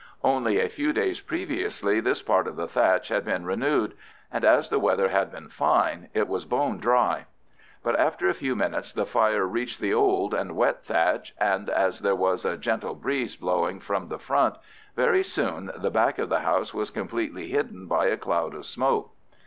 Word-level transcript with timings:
Only 0.23 0.59
a 0.59 0.67
few 0.67 0.93
days 0.93 1.21
previously 1.21 1.99
this 1.99 2.23
part 2.23 2.47
of 2.47 2.55
the 2.55 2.67
thatch 2.67 3.09
had 3.09 3.23
been 3.23 3.45
renewed, 3.45 3.93
and 4.31 4.43
as 4.43 4.67
the 4.67 4.79
weather 4.79 5.09
had 5.09 5.31
been 5.31 5.47
fine 5.47 6.09
it 6.15 6.27
was 6.27 6.43
bone 6.43 6.79
dry. 6.79 7.27
But 7.83 7.99
after 7.99 8.27
a 8.27 8.33
few 8.33 8.55
minutes 8.55 8.91
the 8.91 9.05
fire 9.05 9.45
reached 9.45 9.79
the 9.79 9.93
old 9.93 10.33
and 10.33 10.55
wet 10.55 10.83
thatch, 10.83 11.35
and 11.39 11.69
as 11.69 11.99
there 11.99 12.15
was 12.15 12.45
a 12.45 12.57
gentle 12.57 12.95
breeze 12.95 13.35
blowing 13.35 13.79
from 13.79 14.07
the 14.07 14.17
front, 14.17 14.55
very 14.95 15.23
soon 15.23 15.69
the 15.75 15.91
back 15.91 16.17
of 16.17 16.29
the 16.29 16.39
house 16.39 16.73
was 16.73 16.89
completely 16.89 17.49
hidden 17.49 17.85
by 17.85 18.07
a 18.07 18.17
cloud 18.17 18.55
of 18.55 18.65
smoke. 18.65 19.11